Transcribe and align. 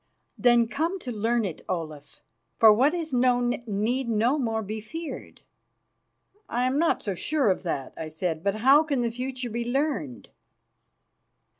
"Then 0.35 0.67
come 0.67 0.97
to 1.01 1.11
learn 1.11 1.45
it, 1.45 1.61
Olaf, 1.69 2.23
for 2.57 2.73
what 2.73 2.95
is 2.95 3.13
known 3.13 3.51
need 3.67 4.09
no 4.09 4.39
more 4.39 4.63
be 4.63 4.81
feared." 4.81 5.41
"I 6.49 6.63
am 6.65 6.79
not 6.79 7.03
so 7.03 7.13
sure 7.13 7.51
of 7.51 7.61
that," 7.61 7.93
I 7.95 8.07
said. 8.07 8.43
"But 8.43 8.55
how 8.55 8.81
can 8.81 9.01
the 9.01 9.11
future 9.11 9.51
be 9.51 9.63
learned?" 9.63 10.29